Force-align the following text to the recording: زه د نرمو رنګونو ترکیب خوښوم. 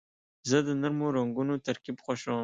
زه 0.49 0.57
د 0.67 0.69
نرمو 0.81 1.07
رنګونو 1.17 1.53
ترکیب 1.67 1.97
خوښوم. 2.03 2.39